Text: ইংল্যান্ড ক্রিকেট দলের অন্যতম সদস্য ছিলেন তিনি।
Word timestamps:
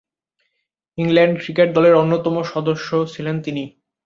ইংল্যান্ড 0.97 1.35
ক্রিকেট 1.41 1.69
দলের 1.73 1.93
অন্যতম 1.93 2.35
সদস্য 2.51 2.89
ছিলেন 3.13 3.35
তিনি। 3.41 3.63